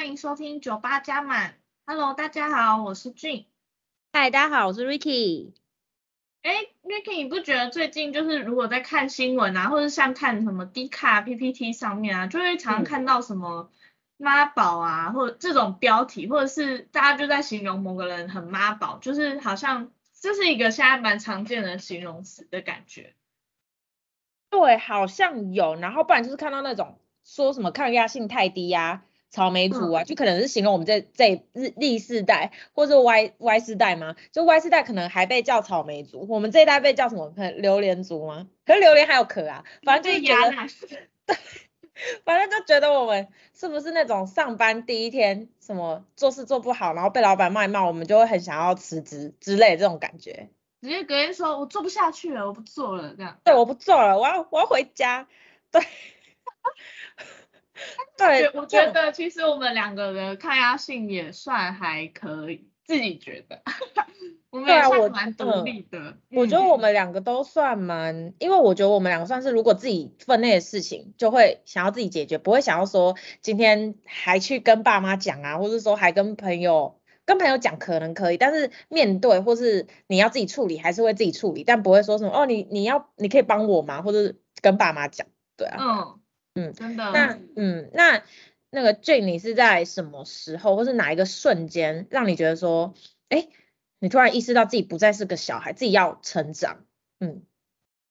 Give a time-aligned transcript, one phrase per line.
[0.00, 1.56] 欢迎收听酒吧加满。
[1.84, 3.44] Hello，大家好，我是俊。
[4.14, 5.52] 嗨，大家好，我是 Ricky。
[6.40, 13.70] 哎，Ricky，你不觉得最近就是如果在看新闻啊，或者像看什么 D 卡、PPT 上面啊，就会常常看到什么
[14.16, 23.14] 妈宝啊，嗯、或者这种标题，或者是大家就在形容某个人很妈宝，就是好像这是一个现在蛮常见的形容词的感觉。
[24.48, 34.16] 对，好像有，然后不然就是看到那种说什么抗压性太低呀、啊，草莓族啊，嗯、就可能是形容我们这这日历世代，或者 Y Y 世代吗？
[34.32, 37.32] 就 Y 世代可能还被叫草莓族，我们这一代被叫什么？
[37.56, 38.48] 榴莲族吗？
[38.66, 40.50] 可是榴莲还有壳啊，反正就是觉得，
[41.26, 41.36] 对，
[42.24, 50.50] 反正就觉得我们是不是那种上班第一天什么做事做不好，然后被老板骂一骂，我们就会很想要辞职之类的这种感觉。
[50.82, 53.38] 直接隔天说，我做不下去了，我不做了，这样。
[53.44, 55.28] 对，我不做了，我要我要回家。
[55.70, 55.80] 对。
[58.16, 63.62] 对，我觉得其实我们两个的抗压性也算还可以，自己觉得。
[64.50, 65.98] 我们也算蛮独立的。
[65.98, 76.96] 啊我，嗯、我觉得我们两个都算蛮，因为我觉得我们两个算是，如果自己分内的事情，就会想要自己解决，不会想要说今天还去跟爸妈讲啊，或者说还跟朋友。
[77.26, 84.02] 跟朋友讲可能可以，但是面对或是你要自己处理，还是会自己处理，但不会说什么哦，你你要你可以帮我吗？
[84.02, 86.19] 或者跟爸妈讲，对啊，嗯
[86.54, 88.22] 嗯，真的，那嗯那
[88.70, 92.94] 那个 Jane 你是在什么时候或是哪一个瞬间让你觉得说，
[93.28, 93.48] 哎，
[93.98, 96.84] 你突然意识到自己不再是个小孩，自己要成长？
[97.20, 97.42] 嗯，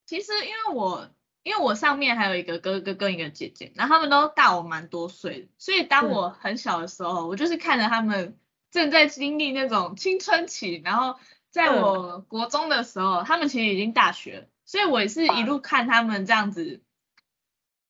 [0.05, 1.09] 其实因为我
[1.43, 8.37] 因为我上面还有一个哥哥跟一个姐姐，然后他们都大我蛮多岁，所以当我很小的时候，嗯、我就是看着他们。
[8.71, 16.83] 正在经历那种青春期，然后在我国中的时候，嗯、他们其实已经大学了，所以我也是一路看他们这样子，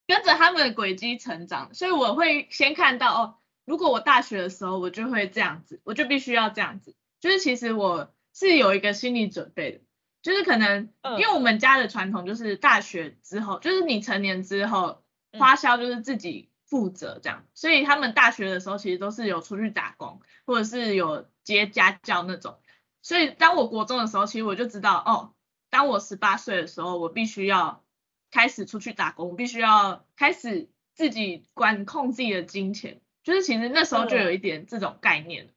[0.10, 9.82] 跟着他们的轨迹成长，所以我会先看到哦，如果我大学的时候我就会这样子，我就必须要这样子，就是其实我是有一个心理准备的，
[10.24, 10.90] 就是可能
[11.20, 15.04] 因为我们家的传统就是大学之后，就是你成年之后
[15.38, 16.50] 花销就是自己。
[16.70, 22.60] 负责这样，所以他们大学的时候其实都是有出去打工，或者是有接家教那种。
[23.02, 25.34] 所以当我国中的时候，其实我就知道，哦，
[25.72, 27.84] 当我十八岁的时候，我必须要
[28.32, 33.00] 开始出去打工，必须要开始自己管控自己的金钱。
[33.24, 35.50] 就是其实那时候就有一点这种概念。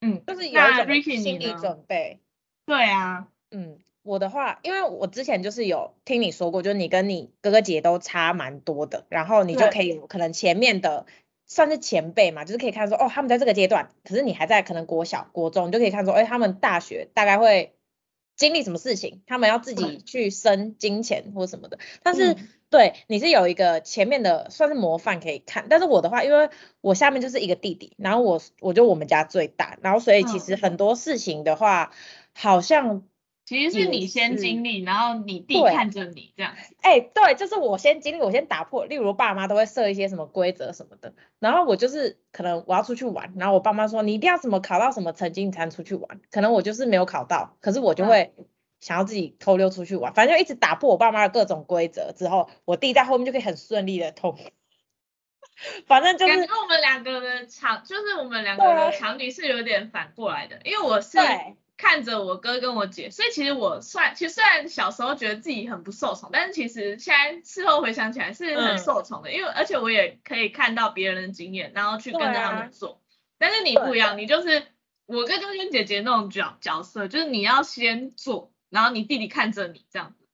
[0.00, 2.20] 嗯，就是有一种心理准备。
[2.66, 3.78] 对啊，嗯。
[4.02, 11.06] 我的话，因为我之前就是有听你说过，就是你跟你哥哥姐姐都差蛮多的，然后你就可以可能前面的
[11.44, 17.74] 算是前辈嘛，就是可以看说哦，他们在这个阶段，可是你还在可能国小、国中，你就可以看说，哎，他们大学大概会
[18.36, 21.78] 经历什么事情，他们要自己去生金钱或什么的。
[22.02, 31.96] 但是、嗯、对你是有一个前面的算是模范可以看，但是我的话，因为我下面就是一个弟弟，然后我我就我们家最大，然后所以其实很多事情的话，嗯、
[32.34, 33.02] 好像。
[33.46, 36.74] 其实是你先经历，然后你弟看着你这样子。
[36.82, 38.84] 哎、欸，对，就是我先经历，我先打破。
[38.86, 46.20] 例如爸妈都会设一些什么规则什么的，然后我就是可能我要出去玩，然后我爸妈说你一定要什么考到什么成绩你才能出去玩。
[46.32, 48.34] 可能我就是没有考到，可是我就会
[48.80, 50.12] 想要自己偷溜出去玩。
[50.12, 54.36] 反正就一直打破我爸妈的各种规则之后，我弟在后面就可以很顺利的通。
[55.86, 61.16] 反正就是跟我们两个的场，就是我们两个的场景是有点反过来的，因为我是。
[61.76, 72.92] 看着我哥跟我姐，所以其实我算，其实虽然小时候觉得自己很不受宠，但是其实现在事后回想起来是很受宠的，嗯、因为而且我也可以看到别人的经验，然后去跟着他们做。
[72.92, 72.98] 啊、
[73.38, 74.62] 但是你不一样，你就是
[75.04, 80.26] 我跟哥跟姐姐那种角角色，就是你要先做，然后你弟弟看着你这样子。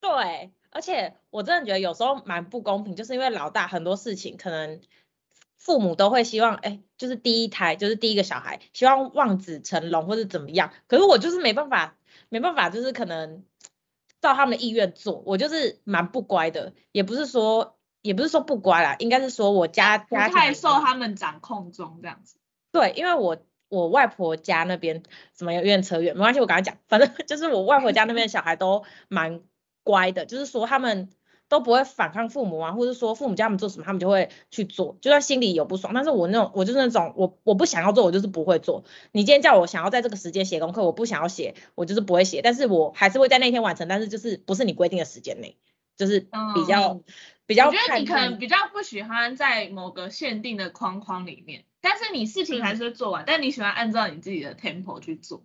[0.00, 4.80] 对，而且我真的觉得有时候蛮不公平，就是因为老大很多事情可能。
[5.58, 10.72] 父母都会希望，哎，就是第一胎，就是第一个小孩，希望望子成龙或者怎么样。
[10.86, 11.96] 可是我就是没办法，
[12.28, 13.44] 没办法，就是可能
[14.20, 15.22] 照他们的意愿做。
[15.26, 22.36] 我就是蛮不乖的，也不是说，也不是说不乖啦，应该是说我家家太受他们掌控中这样子。
[22.72, 23.36] 对，因为我
[23.68, 25.02] 我外婆家那边
[25.36, 29.42] 什么有点扯远，没关系，我刚才讲，反正 就是我外婆家那边的小孩都蛮
[29.82, 31.10] 乖的，就是说他们。
[31.48, 35.94] 都不会反抗父母啊，或者说父母叫他们做什么，他们就会去做，就算心里有不爽。
[35.94, 38.84] 但是我那种，我就是那种，我我不想要做，我就是不会做。
[39.12, 42.42] 你今天叫我想要在这个时间写功课，我不想要写，我就是不会写。
[42.42, 45.56] 但是我还是会在那天完成，但是就是不是你规定的时间内，
[45.96, 47.04] 就是比较、嗯、
[47.46, 47.68] 比较。
[47.68, 55.44] 我觉得你可能比较不喜欢在某个限定的框框里面，但是你事情还是会做完，嗯、但你喜欢按照你自己的 tempo 去做。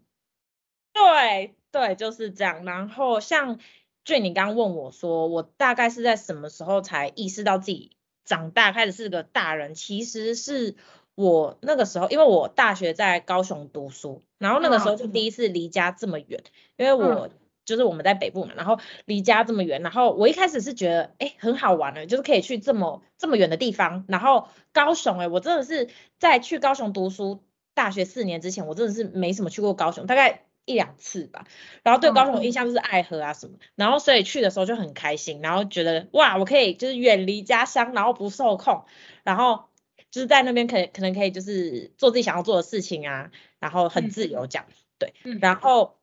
[0.93, 2.65] 对对，就是这样。
[2.65, 3.59] 然后像。
[4.03, 9.75] 就你刚刚问我说，我大概是在什么时候才意识到自己长大，开始是个大人？
[9.75, 10.75] 其实是
[11.15, 16.43] 我那个时候，因为我大学在高雄读书，然后那个时候就第一次离家这么远，
[16.77, 17.29] 因为我
[17.63, 27.43] 就是我们在北部嘛，然后离家这么远，然后我一开始是觉得，哎，很好玩的，就是可以去这么这么远的地方，然后高雄，哎，我真的是在去高雄读书，
[27.75, 31.45] 大学四年之前，我真的是没什么去过高雄，大概一两次吧，
[31.83, 38.85] 然后对高雄的印象就是爱河啊什么，然后所以去的时候就很开心，然后觉得哇，我可以就是远离家乡，然后不受控，
[39.23, 39.65] 然后。
[40.09, 43.31] 就是在那边可可能可以就是做自己想要做的事情啊，
[43.61, 45.99] 然后很自由这样，嗯、对，然后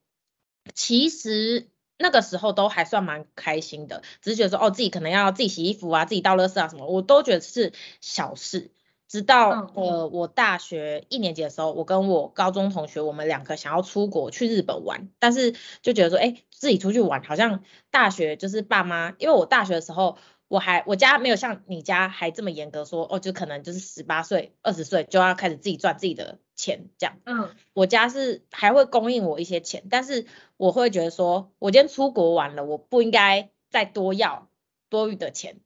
[0.73, 1.69] 其实
[1.99, 8.71] 那个时候都还算蛮开心的，只是觉得说哦自己可能要自己洗衣服啊，自己倒垃圾啊什么，我都觉得是小事。
[9.09, 20.19] 直到、嗯、呃我大学一年级的时候，我跟我高中同学我们两个想要出国去日本玩，但是就觉得说哎自己出去玩好像大学就是爸妈，因为我大学的时候。
[20.51, 27.19] 我还我家没有像你家还这么严格说哦，就可能就是十八岁、二十岁就要开始自己赚自己的钱这样。
[27.27, 30.25] 嗯，我家是还会供应我一些钱，但是
[30.57, 34.49] 我会觉得说，我今天出国玩了，我不应该再多要
[34.89, 35.61] 多余的钱，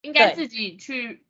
[0.00, 1.25] 应该自己去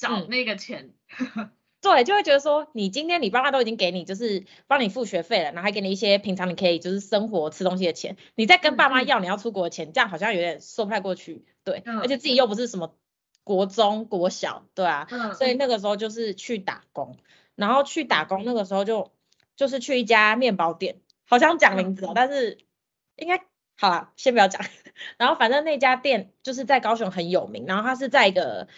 [0.00, 0.94] 找那个钱。
[1.36, 1.50] 嗯
[1.82, 11.46] 对，就会觉得说，你今天你爸妈都已经给你，就是帮你付学费了，然后还给你一些平常你可以就是生活吃东西的钱，你再跟爸妈要你要出国的钱，嗯、这样好像有点说不太过去。
[11.64, 12.94] 对，嗯、而且自己又不是什么
[13.44, 17.16] 国中国小，对啊，嗯、所以那个时候就是去打工，
[17.54, 19.10] 然后去打工那个时候就
[19.56, 22.58] 就是去一家面包店，好像讲名字，嗯、但是
[23.16, 23.42] 应该
[23.78, 24.62] 好了，先不要讲。
[25.16, 28.68] 然后反正那家店就是在高雄很有名，然后它是在一个。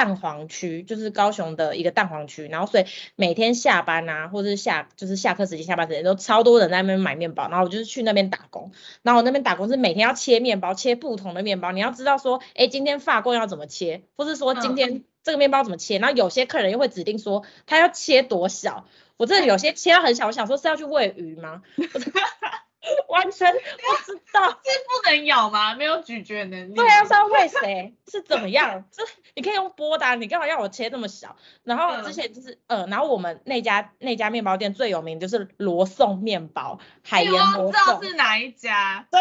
[0.00, 2.86] 蛋黄区就是高雄的一个蛋黄区，然后所以
[3.16, 18.86] 每天下班啊，或者是下就是下课时间、下班时间都超多人在那边买面包，然后我就是去那边打工，然后我那边打工是每天要切面包，切不同的面包，你要知道说，哎，今天法棍要怎么切，或是说今天这个面包怎么切，然后有些客人又会指定说他要切多小，
[19.18, 21.60] 我这里有些切到很小，我想说是要去喂鱼吗？
[23.08, 23.58] 完全不
[24.04, 25.74] 知道，是不能咬吗？
[25.74, 26.74] 没有咀嚼能力。
[26.74, 27.94] 对啊，是要喂谁？
[28.10, 28.84] 是怎么样？
[28.90, 29.02] 这
[29.34, 31.36] 你可以用剥的啊，你干嘛要我切这么小？
[31.62, 37.72] 然后之前就是，呃，然后我们那家那家面包店最有名就是罗宋面包，海盐罗宋。
[37.72, 39.06] 知道是哪一家？
[39.10, 39.20] 对，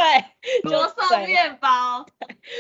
[0.64, 2.06] 罗宋面包。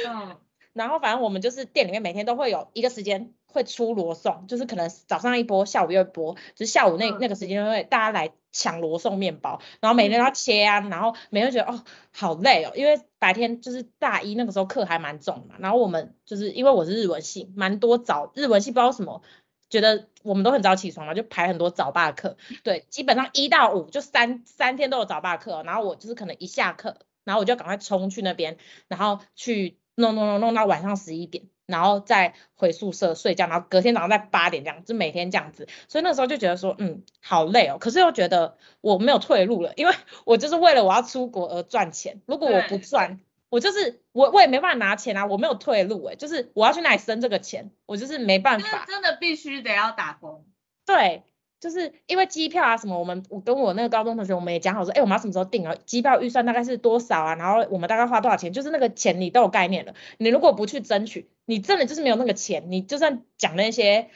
[0.07, 0.37] 嗯。
[0.73, 3.33] 然后反正我们就是店里面每天都会有一个时间。
[3.51, 19.21] 会出罗宋，就是可能早上一波，下午又一波，就是下午那、嗯、那个时间会大家来抢罗宋面包，然后每天都要切啊，然后每天觉得哦好累哦，因为白天就是大一那个时候课还蛮重嘛，然后我们就是因为我是日文系，蛮多早日文系不知道什么，
[19.69, 28.57] 觉得我们都很早起床嘛，就排很多早八课，对，基本上一到五就三三天都有早八课，然后我就是可能一下课，然后我就赶快冲去那边，
[28.87, 31.45] 然后去弄弄弄弄到晚上十一点。
[31.69, 35.67] 然后再回宿舍睡觉，然后隔天早上再八点这样，就每天这样子。
[35.87, 37.77] 所以那时候就觉得说，嗯，好累哦。
[37.79, 39.93] 可是又觉得我没有退路了，因为
[40.25, 42.21] 我就是为了我要出国而赚钱。
[42.25, 43.19] 如果我不赚，
[43.49, 48.85] 我就是我我也没办法拿钱啊，我没有退路哎，就是我要去哪里生这个钱，我就是没办法。
[48.85, 50.45] 真的必须得要打工。
[50.85, 51.23] 对。
[51.59, 55.75] 就是因为机票啊什么，我们我跟我那个高中同学，我们也讲好说，哎，我们要什么时候订啊？
[55.85, 57.35] 机票预算大概是多少啊？
[57.35, 58.53] 然后我们大概花多少钱？
[58.53, 59.93] 就是那个钱你都有概念了。
[60.17, 64.09] 你如果不去争取，你真的就是没有那个钱，你就算讲那些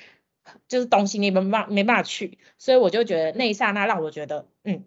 [0.69, 2.37] 就是东西，你没办没办法去。
[2.57, 4.85] 所以我就觉得那一刹那让我觉得，嗯，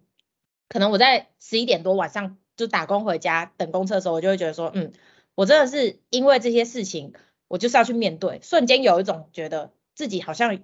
[0.70, 4.92] 可能我在十一点多晚上就打工回家等公车的时候，我就会觉得说，嗯，
[5.34, 7.12] 我真的是因为这些事情，
[7.48, 10.58] 我就是要去面对，瞬间有一种觉得自己好像。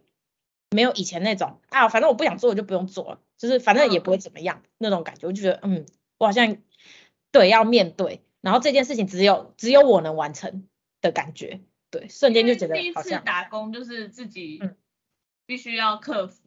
[0.72, 5.86] 没有以前那种啊，反正我不想做，我就不用做了，就是反正也不会怎么样、嗯、那种感觉，我就觉得嗯，
[6.18, 6.56] 我好像
[7.30, 10.68] 对要面对，然后这件事情只有只有我能完成
[11.00, 11.60] 的感觉，
[11.90, 14.60] 对，瞬间就觉得第一次打工就是自己
[15.46, 16.42] 必须要克服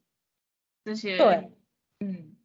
[0.84, 1.52] 这些，对，
[2.00, 2.36] 嗯，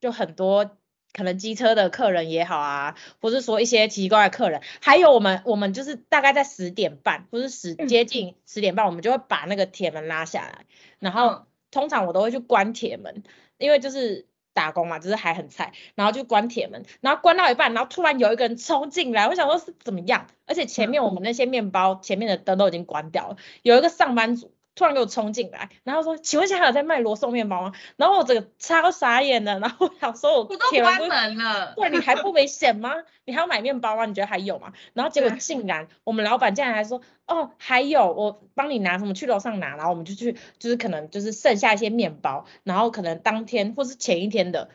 [0.00, 0.78] 就很多
[1.12, 10.66] 可能机车的客人也好啊，或是说一些奇怪的客人，还有我们我们就是大概在十点半或是十接近十点半，我们就会把那个铁门拉下来。
[10.98, 13.22] 然后通常我都会去关铁门，
[13.58, 20.26] 因为就是打工嘛，就是还很菜，然后就关铁门，然后关到一半，然后突然有一个人冲进来，我想说是怎么样？
[20.46, 24.52] 而且前面我们那些面包前面的灯都已经关掉了，有一个上班族。
[24.80, 32.94] 突然给我冲进来，然后说：“请问一下还有在卖罗宋面包吗？”然后我整个超傻眼的，然后我想说：“我我都关门了，对，你还不危险吗？
[33.26, 34.06] 你还要买面包吗？
[34.06, 39.12] 你觉得还有吗？”然后结果竟然我们老板竟然还说：“哦，还有，我帮你拿什么？
[39.12, 44.70] 去楼上拿。”然后我们就去，就是可能就是剩下一些面包，然后可能当天或是前一天的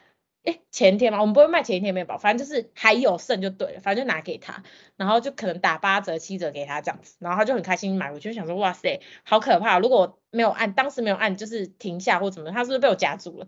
[0.46, 4.64] 哎，前天嘛，我们不会卖前一天面包，反正就是还有剩就对了，反正就拿给他，
[4.96, 9.80] 然后就可能打八折七折给他这样子，然后他就很开心买回去，就想说哇塞，好可怕！
[9.80, 13.48] 如果我没有按，当时没有按，就是停下或怎么，他是不是被我夹住了？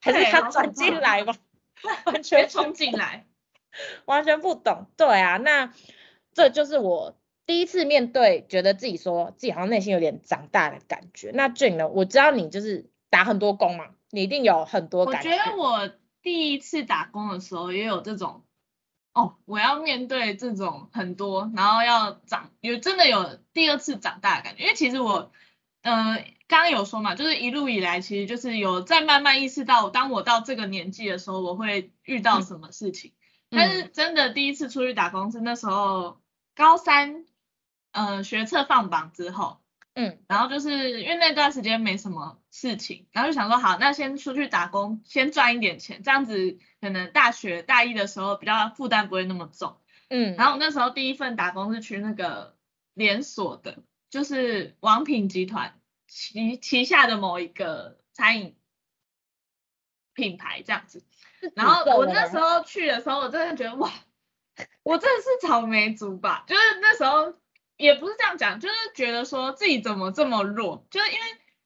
[0.00, 1.34] 还是他转进来吧？
[2.06, 3.26] 完全冲进来，
[4.06, 4.86] 完全不懂。
[4.96, 5.72] 对啊，那
[6.32, 11.30] 这就是我第一次面对，觉得自己说自己好像内心有点长大的感觉。
[11.34, 11.88] 那 June 呢？
[11.88, 15.30] 我知道你就是打很多工嘛，你一定有很多感觉。
[15.30, 15.90] 我觉得我。
[16.28, 18.44] 第一次打工的时候也有这种，
[19.14, 25.32] 哦，我要面对这种很多，然后要长，有真的有第二次长大的感觉，因为其实我，
[25.80, 33.14] 呃，刚刚有说嘛，就是一路以来其实就是有在慢慢意识到，当我到这个年纪的时候，我会遇到什么事情，
[33.48, 36.20] 嗯、但是真的第一次出去打工是那时候
[36.54, 37.24] 高三，
[37.92, 39.62] 呃，学测放榜之后。
[40.00, 49.80] 嗯，然后就是因为那段时间没什么事情，然后就想说好，那先出去打工，先赚一点钱，这样子可能大学大一的时候比较负担不会那么重。
[50.08, 52.56] 嗯，然后我那时候第一份打工是去那个
[52.94, 58.56] 连锁的，就是王品集团旗旗下的某一个餐饮
[60.14, 61.02] 品牌这样子。
[61.56, 63.90] 然后我那时候去的时候，我真的觉得哇，
[64.84, 67.34] 我真的是草莓族吧，就是那时候。
[67.78, 71.20] 也不是这样讲，就是觉得说自己怎么这么弱，就是因为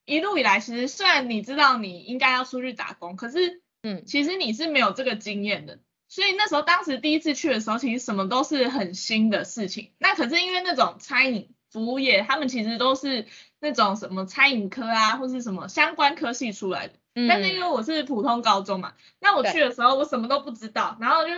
[0.04, 9.92] 一路以来，其实虽然你知道你应该要出去打工，可是，嗯，其实你是没有这个经验的，所以那时候当时第一次去的时候，其实什么都是很新的事情。
[9.98, 13.26] 那可是因为那种餐饮服务业，他们其实都是
[13.58, 16.94] 那种什么餐饮科啊，或是什么相关科系出来的。
[17.14, 17.26] 嗯。
[17.26, 21.30] 但是因为我是普通高中嘛，那我去的时候我什么都不知道，然后就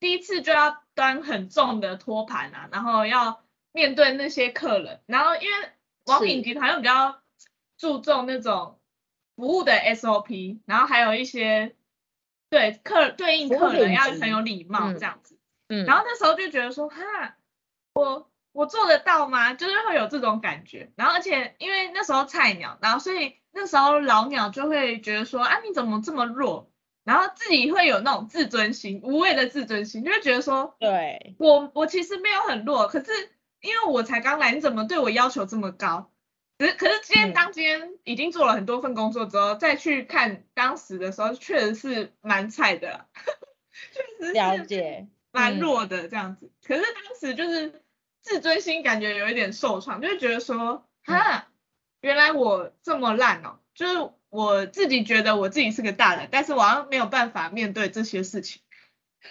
[0.00, 3.43] 第一次就要端很重的托盘啊，然后要。
[3.74, 5.68] 面对那些客人，然后因为
[6.06, 7.20] 王品集团又比较
[7.76, 8.78] 注重那种
[9.34, 11.74] 服务的 SOP，然后还有一些
[12.48, 17.36] 对客对应客人要很有礼貌这样子，嗯，然后那时候就觉得说哈，
[17.94, 19.54] 我我做得到吗？
[19.54, 26.70] 就是会有这种感觉，然后而且因为那时候菜鸟，然后所以那时候老鸟就会觉得说啊你怎么这么弱，
[27.02, 31.34] 然后自己会有那种自尊心，无谓的自尊心，就会觉得说，对。
[31.40, 33.33] 我我其实没有很弱，可是。
[33.64, 36.12] 因为我才刚来，你怎么对我要求这么高？
[36.58, 43.06] 可是可是今天当今天已经做了很多份工作之后，嗯、再去看当时的时候，确实是蛮菜的，
[44.20, 46.46] 确实了解蛮弱的这样子。
[46.46, 47.82] 嗯、可是当时就是
[48.20, 51.42] 自尊心感觉有一点受创，就是觉得说，哈，嗯、
[52.02, 58.60] 原来我这么烂哦，就是我自己觉得我自己是个大人，但是我好像没有办法面对这些事情。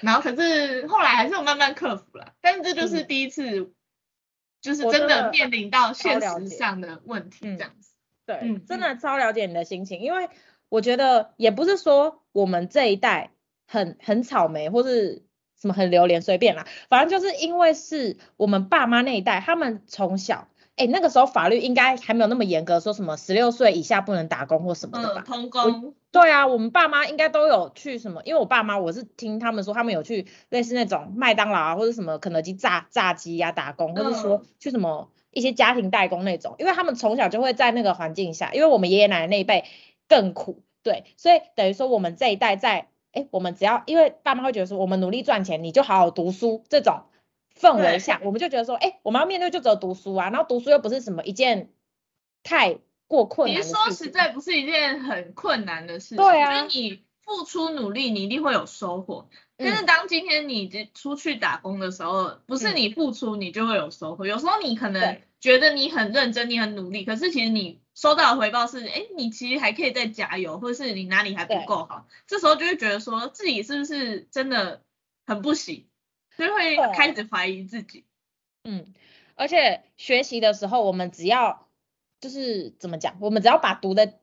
[0.01, 3.71] 然后可是后来还是有慢慢克服了，但是这就是第一次。
[4.63, 7.91] 嗯就是真的面临到现实上的问题，这样子。
[8.25, 10.29] 对，嗯、真的超了解你的心情，因为
[10.69, 13.31] 我觉得也不是说我们这一代
[13.67, 15.25] 很很草莓，或是
[15.59, 20.47] 什么很榴莲，随便啦，反正就是因为是我们爸妈那一代，他们从小。
[20.75, 25.23] 哎，那个时候法律应该还没有那么严格，说什么十六岁以下不能打工或什么的吧？
[25.23, 25.93] 嗯，童工。
[26.13, 39.65] 对啊，我们爸妈应该都有去什么，因为我爸妈我是听他们说，他们有去类似那种麦当劳啊或者什么肯德基炸炸鸡呀打工，或者说去什么一些家庭代工那种，因为他们从小就会在那个环境下，因为我们爷爷奶奶那一辈
[40.07, 47.03] 更苦，对，所以等于说我们这一代在，哎，我们只要因为爸妈会觉得说我们努力赚钱，你就好好读书这种。
[47.55, 51.69] 氛围下，我们就觉得说，哎，我们要面对就只有读书啊，然后读书又不是什么一件
[52.41, 52.79] 太
[53.47, 59.29] 你说实在不是一件很困难的事情，对啊，就是你付出努力，你一定会有收获。
[59.55, 64.25] 但是当今天你出去打工的时候，不是你付出你就会有收获。
[64.25, 72.07] 有时候你可能觉得你很认真，你很努力，可是其实你收到的回报是，哎，你其实还可以再加油，或者是你哪里还不够好。
[72.27, 74.81] 这时候就会觉得说自己是不是真的
[75.25, 75.87] 很不行。
[76.35, 78.05] 就会开始怀疑自己，
[78.63, 78.91] 嗯，
[79.35, 81.62] 而且学习的时候，我们只要
[82.23, 84.13] 就是怎么讲，我们只要把读的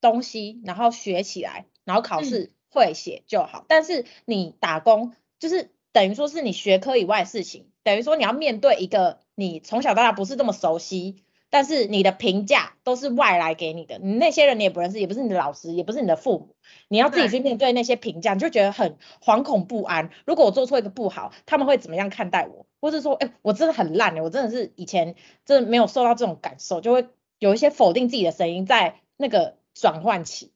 [0.00, 3.60] 东西然后学起来，然后考试会写就好。
[3.60, 11.22] 嗯、但是你打工就是等于说是你学科以外的事情，等于说你要面对一个你从小到大不是这么熟悉。
[11.52, 16.54] 但是你的评价都是外来给你的，你那些人你也不认识，也不是你的老师，也不是你的父母，
[16.86, 20.10] 你要自己去面对那些评价，你就觉得很惶恐不安。
[20.24, 22.66] 如果我做错一个不好，他们会怎么样看待我？
[22.80, 27.08] 或者说，哎、欸，我真的很烂哎，我真的是以前真的没有受到这种感受，就会
[27.40, 30.52] 有一些否定自己的声音在那个转换期。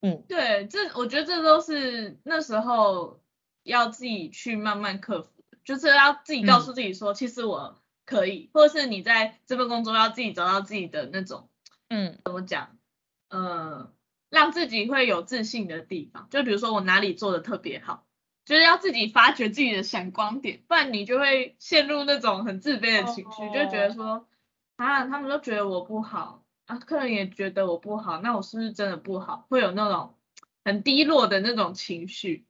[0.00, 3.20] 嗯，对，这我觉得这都是那时候
[3.62, 5.28] 要自己去慢慢克服，
[5.62, 7.78] 就是要自己告诉自己说，嗯、其实我。
[8.08, 11.50] 可以，或者是你在这份工作要自己找到自己的那种，
[11.90, 12.78] 嗯，怎么讲？
[13.28, 13.92] 呃，
[14.30, 18.06] 让自己会有自信的地方，就比如说我哪里做的特别好，
[18.46, 24.26] 就是要自己发掘自己的闪光点，不然你就会陷入那种很自卑的情绪，就觉得说
[24.78, 29.44] 啊，他们都觉得我不好啊，客人也觉得我不好，那我是不是真的不好？
[29.50, 30.14] 会有那种
[30.64, 32.46] 很低落的那种情绪。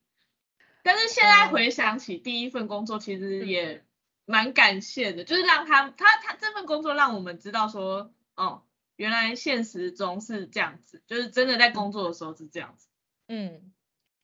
[0.85, 3.85] 但是现在回想起第一份工作，其实也
[4.27, 8.63] 蛮感谢的，就是让他他他这份工作让我们知道说，哦。
[8.97, 12.89] 原来现实中是这样子，就是真的在工作的时候是这样子。
[13.29, 13.73] 嗯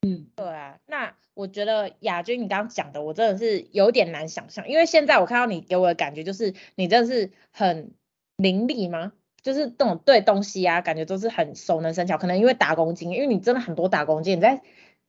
[0.05, 0.77] 嗯，对啊。
[0.85, 7.91] 那我觉得亚军你刚刚讲的，我真的是有点难想象，因为现在我看到你给我的感觉就是你真的是很
[8.35, 9.13] 伶俐吗？
[9.41, 12.19] 就是这种对东西啊，感觉都是很熟能生巧。
[12.19, 14.61] 可能因为打工经验，因为你真的很多打工经验，你在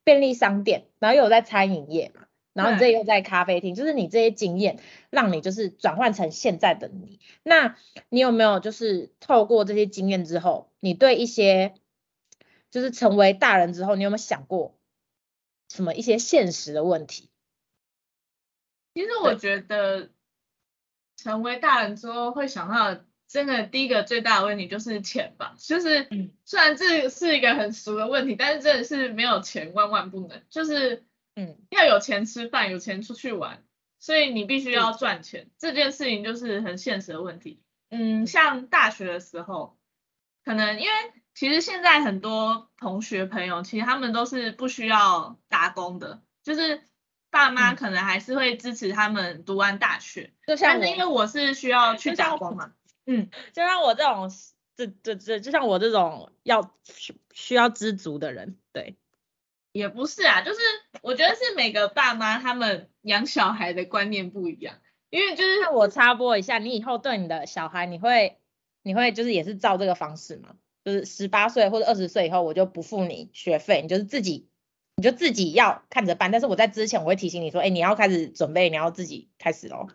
[0.02, 2.22] 便利商店，然后又有在餐饮业嘛。
[2.54, 4.78] 然后你这又在咖啡厅，就是你这些经验，
[5.10, 7.20] 让你就是转换成现在的你。
[7.42, 7.76] 那
[8.08, 11.74] 你有没有就是透过这些经验之后，你对一些
[12.70, 14.75] 就是成为大人之后，你有没有想过
[15.68, 17.30] 什么一些现实的问题？
[18.94, 20.10] 其实我觉得
[21.16, 25.54] 成为大人之后会想到，真的第一个最大的问题就是钱吧。
[25.58, 26.08] 就是
[26.44, 31.04] 虽然这是一个很俗的问题，但是真的是没有钱万万不能，就是。
[31.38, 33.62] 嗯，要有钱吃饭，有钱出去玩，
[33.98, 37.62] 所以你必须要赚钱，嗯、这件事情就是很现实的问题。
[37.90, 39.76] 嗯，像大学的时候，
[40.46, 46.82] 可能因为其实现在很多同学朋友，其实他们都是不需要打工的，就是
[47.30, 50.32] 爸妈可能还是会支持他们读完大学。
[50.46, 52.72] 就像是因为我是需要去打工嘛，
[53.04, 54.30] 嗯，就像我这种，
[54.76, 58.96] 这这这，就像我这种要需需要知足的人，对。
[59.72, 60.60] 也不是啊，就是
[61.02, 64.76] 我觉得是每个爸妈他们养小孩的观念不一样，
[65.10, 68.38] 因为就是我插播一下，你以后对你的小孩，你会
[68.80, 70.54] 你会就是也是照这个方式吗？
[70.86, 74.48] 就是十八岁或者二十岁以后，我就不付你学费，你就是自己
[74.94, 76.30] 你就自己要看着办。
[76.30, 79.88] 但是我在之前我会提醒你说，哎，你要开始准备，你要自己开始喽。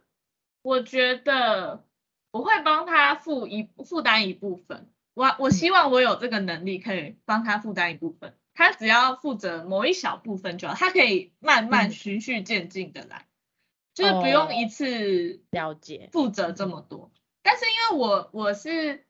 [0.63, 1.85] 我觉得
[2.31, 8.33] 我会帮他负一负担一部分，我我希望我有这个能力可以帮他负担一部分。
[8.53, 17.13] 他只要负责某一小部分就好，他可以慢慢循序渐进的来，嗯、就是不用一次了解负责这么多。
[17.43, 19.05] 但是因为我我是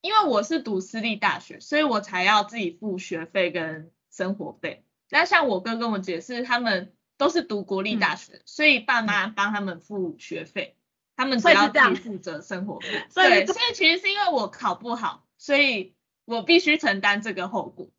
[0.00, 4.84] 因为我是读私立大学，所以我才要自己付学费跟生活费。
[5.10, 10.76] 那像我哥跟我姐是他们都是读国立大学，嗯、所以爸妈帮他们付学费，
[11.16, 13.04] 他们只要自己负责生活费。
[13.10, 17.90] 所以对，所以其实是因为我考不好，所以我必须承担这个后果。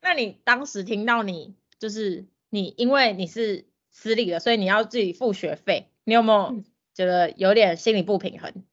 [0.00, 6.62] 那你当时听到你就是你，因为你是私立的，所以你要自己付学费，你有没有
[6.94, 8.64] 觉得有点心理不平衡？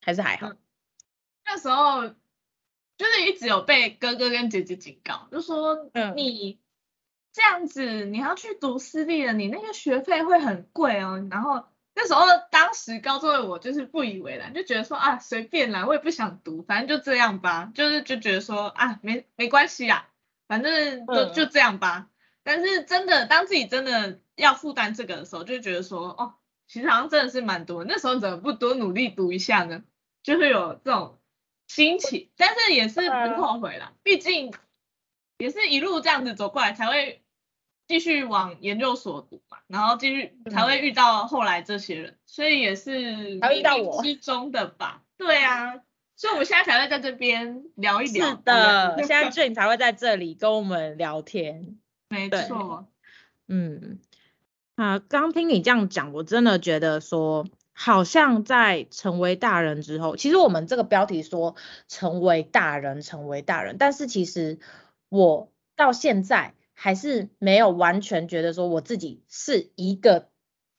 [0.00, 0.48] 还是还好？
[0.48, 0.56] 嗯、
[1.54, 2.08] 那时候
[2.96, 6.58] 就是一直有被哥哥跟姐姐警告，就说你
[7.30, 11.28] 这样子你要去读私立的，你那个学费会很贵哦。
[11.30, 20.08] 然后那时候当时高中的我就是不以为然，就觉得说啊随便啦，我也不想读，反正就这样吧，就是就觉得说啊没没关系啊。
[20.48, 22.10] 反正就就这样吧，嗯、
[22.42, 26.34] 但是真的当自己真的要负担这个的时候，就觉得说，哦，
[26.66, 27.84] 其实好像真的是蛮多。
[27.84, 29.82] 那时候怎么不多努力读一下呢？
[30.22, 31.18] 就会有这种
[31.74, 34.52] 心情，但是也是不后悔啦，毕竟
[35.38, 37.22] 也是一路这样子走过来，才会
[37.88, 45.02] 继续往研究所读嘛，然后继续才会遇到后来这些人，所以也是冥冥之中的吧。
[45.16, 45.80] 对啊。
[46.14, 48.28] 所以我们现在才会在这边聊一聊。
[48.28, 51.78] 是的，现在 Jane 才会在这里跟我们聊天。
[52.10, 52.86] 没错。
[53.48, 53.98] 嗯。
[54.76, 57.46] 啊，刚听你这样讲，我真的觉得说，
[57.82, 61.56] 好像在成为大人之后，其实我们这个标题说
[61.88, 64.60] 成为大人，成为大人，但是其实
[65.08, 70.30] 我到现在还是没有完全觉得说我自己是一个。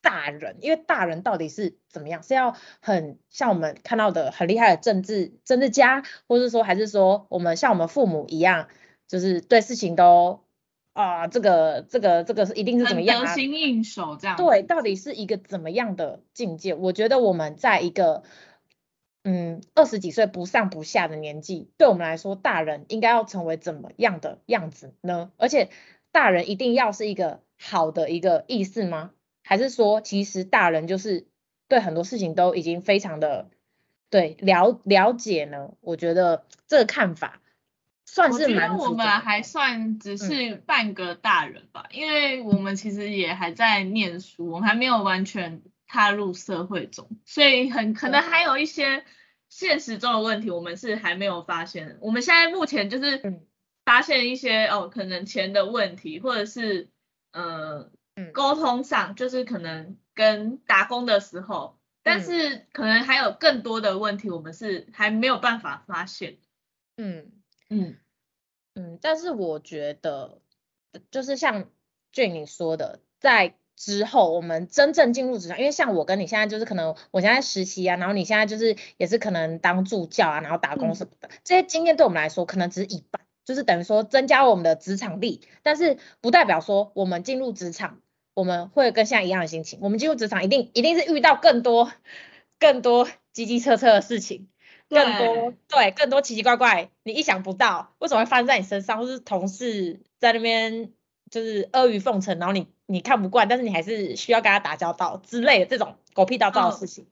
[0.05, 2.21] 大人，因为大人到底是怎么样？
[2.23, 8.67] 是要很像我们看到的很厉害的政治政治家，或是说还是说我们像我们父母一样，
[9.07, 10.43] 就是对事情都
[10.93, 13.27] 啊、呃、这个这个这个是一定是怎么样、啊？
[13.27, 14.37] 得心应手这样。
[14.37, 16.73] 对，到底是一个怎么样的境界？
[16.73, 18.23] 我觉得我们在一个
[19.23, 25.31] 嗯二十几岁不上不下的年纪，对我们来说，大人应该要成为怎么样的样子呢？
[25.37, 25.69] 而且
[26.11, 29.11] 大人一定要是一个好的一个意思吗？
[29.43, 31.27] 还是说，其实大人就是
[31.67, 33.49] 对很多事情都已经非常的
[34.09, 35.73] 对了了解呢？
[35.81, 37.41] 我觉得这个看法
[38.13, 38.69] 算是蛮。
[38.69, 49.03] 我觉得我们还算只是半个大人吧，嗯、因为我们其实也还在念书，我们还没有完全踏入社会中，所以很可能还有一些
[49.49, 51.97] 现实中的问题，我们是还没有发现。
[52.01, 53.41] 我们现在目前就是
[53.83, 56.89] 发现一些、嗯、哦，可能钱的问题，或者是
[57.31, 57.89] 呃
[58.31, 66.37] 沟通上，就是可能跟打工的时候，但是可能还有更多的问题，我们是还没有办法发现。
[66.97, 67.31] 嗯
[67.69, 67.97] 嗯
[68.75, 70.39] 嗯，但是我觉得
[71.11, 71.69] 就是像
[72.11, 87.99] 俊你说的，在之后，我们真正进入职场，因为像我跟你现在就是可能我现在实习啊，然后你现在就是也是可能当助教啊，然后打工什么的，嗯、这些经验对我们来说可能只是一半，就是等于说增加我们的职场力，但是不代表说我们进入职场
[88.35, 91.91] 我们会跟现在一样的心情，我们进入职场一定一定是遇到更多
[92.59, 94.47] 更多机机车车的事情，
[94.93, 100.91] 更多对更多奇奇怪怪你意想不到为什么会发生在你身上，或是同事在那边
[101.29, 102.67] 就是阿谀奉承，然后你。
[102.85, 107.07] 你看不惯，但是你还是需要跟他打交道之类的这种狗屁倒灶的事情。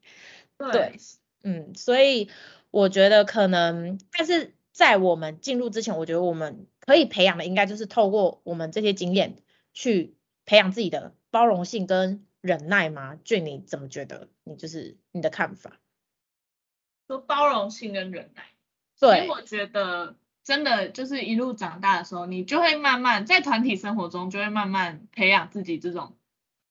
[0.58, 1.00] 哦、对，对，
[1.44, 2.30] 嗯，所以
[2.72, 9.38] 我觉得可能，但是在我们进入之前，我觉得我们可以培养的，应该就是透过我们这些经验
[9.74, 10.14] 去
[10.46, 13.18] 培养自己的包容性跟忍耐吗？
[13.24, 14.28] 俊，你怎么觉得？
[14.44, 15.80] 你就是你的看法？
[17.12, 18.44] 说包容性跟忍耐，
[19.00, 20.16] 对，我觉得。
[20.44, 26.18] 真的就是一路长大的时候，你就会慢慢在团体生活中就会慢慢培养自己这种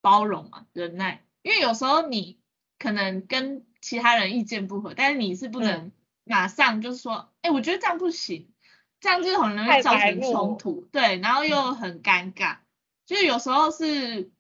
[0.00, 1.22] 包容嘛、忍耐。
[1.42, 2.40] 因为有时候你
[2.81, 5.92] 可能跟其他人意见不合，但是你是不能
[6.24, 8.50] 马上就是说，哎、嗯欸，我觉得这样不行，
[8.98, 12.57] 这样就很容易造成冲突，对，然后又很尴尬。
[13.07, 14.33] 就是有时候是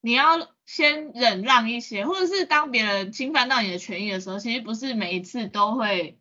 [0.00, 6.18] 你要先忍让一些，或者是当别人侵犯到你的权益的时候，其实不是每一次都会，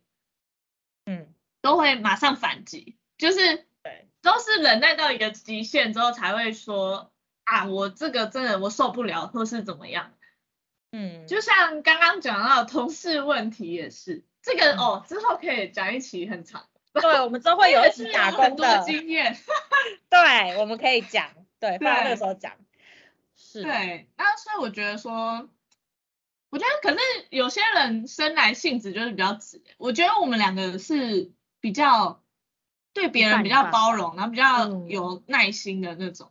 [1.05, 1.29] 嗯。
[1.63, 7.13] 都会马上反击，就是对，都是忍耐到一个极限之后才会说
[7.45, 10.11] 啊，我这个真的我受不了，或是怎么样。
[10.91, 16.67] 嗯，就像刚刚讲到同事问题也是，这个、嗯、哦之后可以讲一期很长。
[16.91, 19.37] 对，我们都会有一期打工的 经验。
[20.09, 21.29] 对，我们可以讲，
[21.61, 22.51] 对，放在那个时候讲。
[23.35, 23.63] 是。
[23.63, 25.49] 对，那所以我觉得说，
[26.49, 31.31] 我觉得可能有些人生来性子就是比较直，我觉得我们两个是。
[31.63, 32.21] 比较
[32.91, 36.29] 对别人比较包容，然后比较有耐心的那种。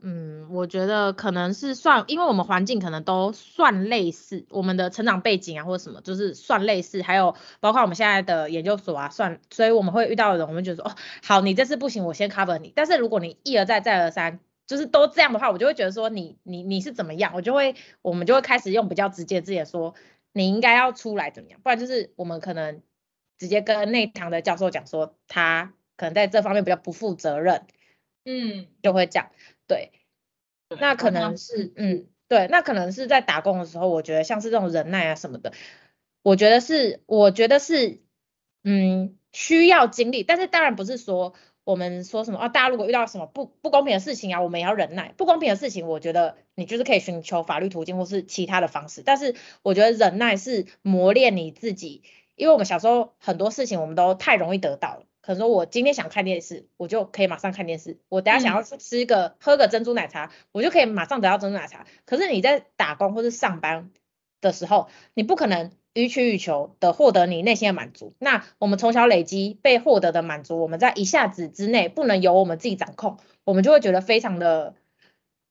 [0.00, 10.94] 嗯，我觉得可能是算，因为我们环境可能都算类似，我们的成长背景啊或者什么，就是算类似，还有包括我们现在的研究所啊，算，所以我们会遇到的人，我们觉得说，哦，
[11.24, 12.72] 好，你这次不行，我先 cover 你。
[12.76, 19.94] 但是如果你一而再再而三，就是都这样的话，我就会觉得说你你你是怎么样，我就会我们就会开始用比较直接的字眼说，
[20.32, 22.82] 你应该要出来怎么样，不然就是我们可能。
[23.36, 27.66] 直接跟内堂的教授讲说，他可能在这方面比较不负责任，
[28.24, 29.32] 嗯，就会讲，
[29.66, 29.90] 对，
[30.68, 35.52] 那可能是，嗯，对，那可能是在打工的时候，我觉得像是这种忍耐啊什么的，
[36.22, 38.00] 我觉得是，我觉得是，
[38.62, 52.02] 嗯，需要经历，但是当然不是说我们说什么啊，大家如果遇到什么不不公平的事情啊，我们也要忍耐，不公平的事情，我觉得你就是可以寻求法律途径或是其他的方式，但是我觉得忍耐是磨练你自己。
[52.36, 61.86] 因为我们小时候很多事情我们都太容易得到了，可能说我今天想看电视，我就可以马上看电视；我等下想要吃一个、嗯、喝个珍珠奶茶，我就可以马上得到珍珠奶茶。
[62.04, 63.92] 可是你在打工或是上班
[64.40, 68.14] 的时候，你不可能予取予求的获得你内心的满足。
[68.18, 74.74] 那我们从小累积被获得的满足，我们在一下子之内不能由我们自己掌控，我们就会觉得非常的，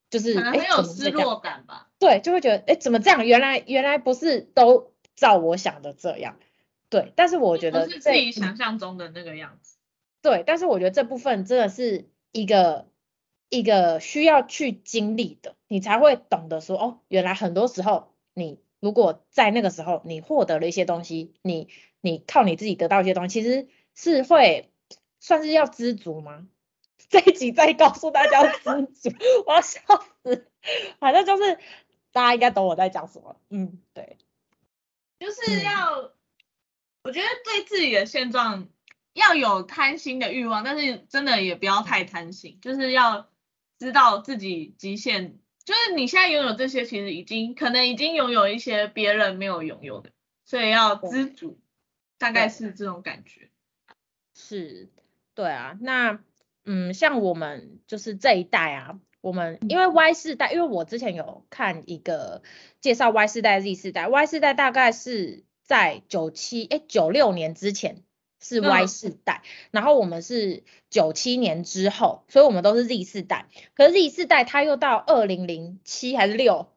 [0.09, 1.87] 就是很有失落感吧？
[1.97, 3.25] 对，就会觉得哎，怎么这样？
[3.25, 6.37] 原来原来不是都照我想的这样。
[6.89, 9.77] 对，但是我觉得是自己想象中的那个样子。
[10.21, 12.87] 对，但是我觉得这部分真的是一个
[13.49, 21.69] 一个需要去经历的，你才会懂得说，哦，原来很多时候你如果在那个时候你获得了一些东西，你
[22.01, 24.73] 你靠你自己得到一些东西，其实是会
[25.21, 26.45] 算是要知足吗？
[27.07, 28.59] 这一集再告诉大家知
[28.93, 29.09] 足，
[29.47, 29.79] 我要笑
[30.21, 30.51] 死。
[30.99, 31.59] 反正就是
[32.11, 33.39] 大家应该懂我在讲什么。
[33.49, 34.17] 嗯，对，
[35.17, 36.01] 就是要。
[36.01, 36.11] 嗯
[37.05, 38.69] 我觉得对自己的现状
[39.11, 43.29] 要有贪心的欲望，但是真的也不要太贪心，就是要
[43.77, 45.37] 知道自己极限。
[45.65, 50.11] 就是你现在拥有这些，其实已经可能已经拥有一些别人没有拥有的，
[50.45, 51.59] 所以要知足，
[52.17, 53.49] 大概是这种感觉。
[54.33, 54.89] 是，
[55.33, 56.19] 对啊，那
[56.65, 62.43] 嗯，像我们就是这一代啊，我们因为 Y 世代，因为我之前有看一个
[62.81, 65.43] 介绍 Y 世代、Z 世代，Y 世代大概是。
[65.65, 68.03] 在九七哎九六年之前
[68.43, 73.47] 是 Y 世代，嗯，然后我们是九七年之后，所以我们都是 Z 世代。
[73.73, 76.67] 可是 Z 世代他又到二零零七还是六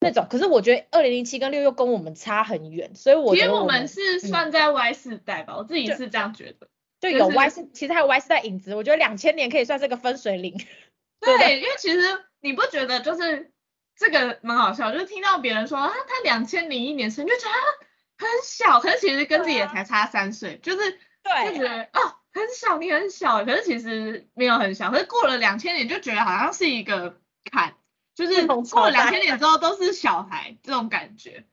[0.00, 0.26] 那种。
[0.28, 6.66] 可是我觉得二零零七跟六又跟我们差很远，所以我觉得我们是算在 Y 世代吧，嗯、我自己是这样觉得。
[7.00, 8.76] 就有 Y 世，其实还有 Y 世代影子。
[8.76, 10.56] 我觉得两千年可以算是个分水岭。
[11.20, 12.00] 对，对因为其实
[12.40, 13.50] 你不觉得就是
[13.96, 17.86] 这个蛮好笑，就是听到别人说啊，他两千零一年生，就觉得
[18.22, 22.16] 很小，可是其实跟自己也才差三岁，啊、就是对，就觉得哦。
[22.34, 27.74] 很小，你很小，可是其实没有很小，可是过了两千年就觉得好像是一个坎，
[28.14, 31.44] 就是过了两千年之后都是小孩这种感觉。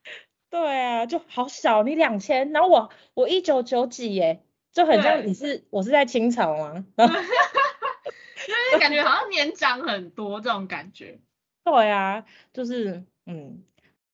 [0.50, 6.86] 对啊，就好小，你两千，然后我我一九九几耶，就很像你是我是在清朝吗？
[6.96, 11.20] 就是感觉好像年长很多这种感觉。
[11.66, 13.66] 对啊，就是嗯，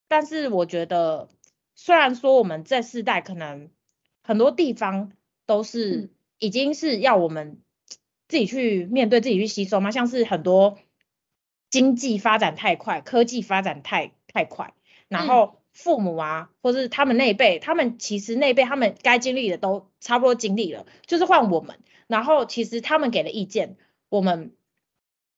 [0.08, 1.28] 但是我觉得
[1.76, 3.70] 虽然说我们这世代可能
[4.24, 5.12] 很多地方
[5.46, 6.10] 都是、嗯。
[6.38, 7.62] 已经是要我们
[8.28, 9.90] 自己去面对、自己去吸收嘛？
[9.90, 10.78] 像是很多
[11.70, 14.74] 经济发展太快，科技发展太太快，
[15.08, 21.78] 然后父母啊，或是他们那一辈，他们其实那一辈他们该经历的都差不多经历了，就是换我们。
[22.06, 23.78] 然后其实他们给的意见，
[24.10, 24.54] 我们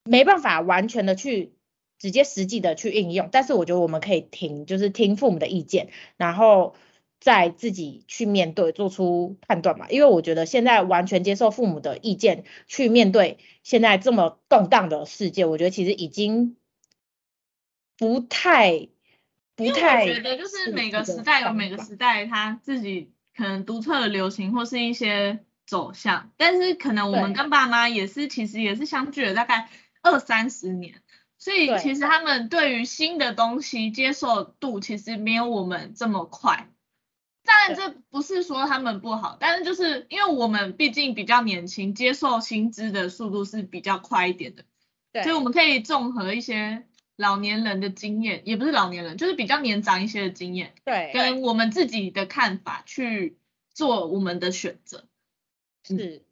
[0.02, 1.52] 没办法完全的去
[1.98, 6.74] 直接实际的去应用，但是我觉得我们可以听，就是听父母的意见，然后。
[7.20, 9.88] 再自己去面对，做出判断嘛。
[9.90, 16.56] 因为我觉得现在完全接受父母的意见去面对现在这么动荡的世界，我觉得其实已经
[17.96, 18.86] 不太
[19.56, 20.02] 不太。
[20.02, 29.68] 我觉得就是每个时代有每个时代他自己可能独特的流行或是一些走向，但是可能我们跟爸妈也是其实也是相距了大概
[30.02, 31.02] 二三十年，
[31.38, 36.68] 所以其实他们对于新的东西接受度其实没有我们这么快。
[37.44, 44.64] 当然这不是说他们不好，但是就是因为我们毕竟比较年轻，接受薪资的速度是比较快一点的，
[45.12, 46.84] 对，所以我们可以综合一些
[47.16, 53.38] 老年人的经验，也不是老年人，就是比较年长一些的经验，对，跟我们自己的看法去
[53.72, 55.06] 做我们的选择，
[55.84, 56.26] 是，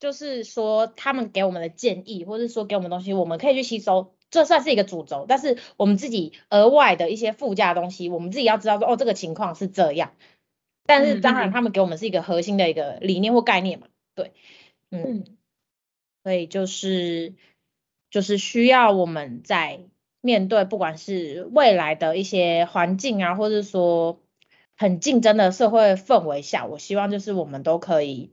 [0.00, 10.12] 就是说他们给我们的建议，或者说给我们东西，我们可以去吸收，这算是一个主轴，但是我们自己额外的一些附加的东西，我们自己要知道说，哦，这个情况是这样。
[10.84, 14.32] 但是当然，他们给我们是一个核心的一个理念或概念嘛，对，
[14.90, 15.24] 嗯，嗯，
[16.24, 17.34] 所以就是
[18.10, 19.82] 就是需要我们在
[20.20, 24.20] 面对不管是未来的一些环境啊，或者说
[24.76, 28.32] 很竞争的社会氛围下，我希望就是我们都可以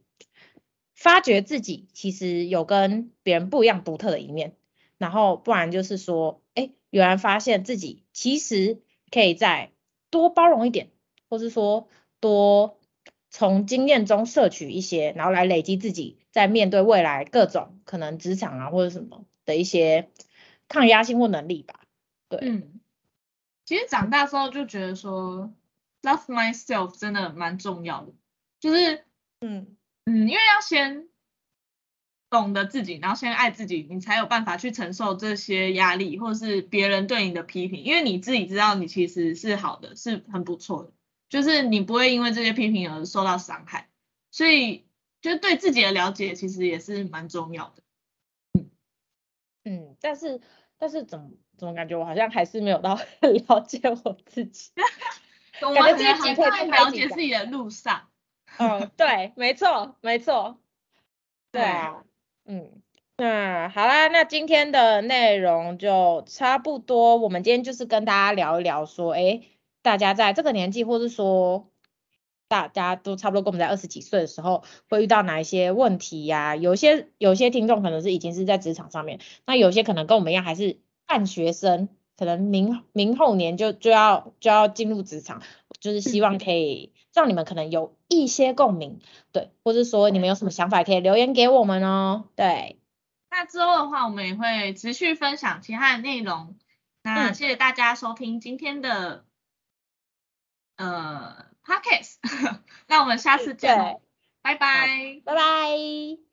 [0.96, 4.56] 发掘自己其实有跟别人不一样独特的一面，
[5.02, 9.74] 然后不然就是说，哎，有人发现自己其实可以再
[10.10, 10.92] 多包容一点，
[11.28, 11.90] 或是说。
[12.22, 12.78] 多
[13.32, 20.12] 从经验中摄取一些，然后来累积自己在面对未来各种可能职场啊或者什么的一些
[20.68, 21.80] 抗压性或能力吧。
[22.30, 22.80] 对，嗯，
[23.66, 25.52] 其实长大之后就觉得说
[26.04, 28.14] ，love myself 真的蛮重要的，
[28.60, 29.04] 就是，
[29.40, 31.08] 嗯嗯，因为要先
[32.32, 40.92] 懂得自己，然后先爱自己，你才有办法去承受这些压力，或者是别人对你的批评，因为你自己知道你其实是好的，是很不错的。
[41.30, 43.90] 就是你不会因为这些批评而受到伤害，
[44.32, 44.86] 所以
[45.22, 47.84] 就是对自己的了解其实也是蛮重要的。
[48.54, 48.70] 嗯
[49.66, 50.42] 嗯，但是
[50.78, 54.72] 但是怎么怎么感觉我好像还是没有到很 了解我自己，
[55.62, 58.08] 我们自己还在了解自己的路上。
[58.58, 60.58] 嗯，对，没错没错。
[61.52, 62.04] 对啊，
[62.46, 62.82] 嗯，
[63.18, 69.42] 那好啦，那今天的内容就差不多，我们今天就是跟大家聊一聊说，哎。
[69.84, 71.72] 大家在这个年纪，或是说
[72.48, 81.90] 大家都差不多跟我们在二十几岁的时候，会遇到哪一些问题呀、有些有些听众可能是已经是在职场上面，那有些可能跟我们一样还是半学生，
[82.22, 85.42] 可能明明后年就就要就要进入职场，
[85.80, 89.00] 就是希望可以让你们可能有一些共鸣，
[89.32, 92.26] 对，或者说你们有什么想法可以留言给我们哦。
[92.36, 92.78] 对，
[93.32, 96.56] 那之后的话，我们也会持续分享其他的内容。
[97.02, 99.26] 那谢谢大家收听今天的。
[100.78, 102.18] 呃 Podcast
[102.88, 104.00] 那我们下次见，
[104.44, 106.31] 拜拜，拜拜。